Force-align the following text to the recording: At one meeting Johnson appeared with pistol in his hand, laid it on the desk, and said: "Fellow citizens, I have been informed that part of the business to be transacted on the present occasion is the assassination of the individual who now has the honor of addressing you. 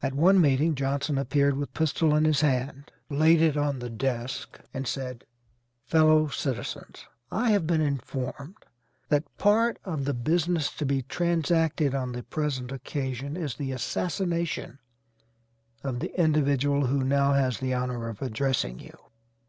At 0.00 0.14
one 0.14 0.40
meeting 0.40 0.76
Johnson 0.76 1.18
appeared 1.18 1.56
with 1.56 1.74
pistol 1.74 2.14
in 2.14 2.26
his 2.26 2.42
hand, 2.42 2.92
laid 3.10 3.42
it 3.42 3.56
on 3.56 3.80
the 3.80 3.90
desk, 3.90 4.60
and 4.72 4.86
said: 4.86 5.24
"Fellow 5.84 6.28
citizens, 6.28 7.06
I 7.32 7.50
have 7.50 7.66
been 7.66 7.80
informed 7.80 8.54
that 9.08 9.24
part 9.36 9.80
of 9.84 10.04
the 10.04 10.14
business 10.14 10.70
to 10.76 10.86
be 10.86 11.02
transacted 11.02 11.92
on 11.92 12.12
the 12.12 12.22
present 12.22 12.70
occasion 12.70 13.36
is 13.36 13.56
the 13.56 13.72
assassination 13.72 14.78
of 15.82 15.98
the 15.98 16.16
individual 16.16 16.86
who 16.86 17.02
now 17.02 17.32
has 17.32 17.58
the 17.58 17.74
honor 17.74 18.08
of 18.08 18.22
addressing 18.22 18.78
you. 18.78 18.96